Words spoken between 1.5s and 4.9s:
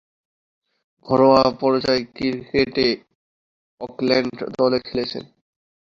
পর্যায়ের ক্রিকেটে অকল্যান্ড দলে